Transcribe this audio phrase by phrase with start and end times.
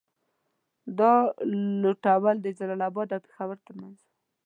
[0.99, 1.13] دا
[1.81, 4.09] لوټول د جلال اباد او پېښور تر منځ وو.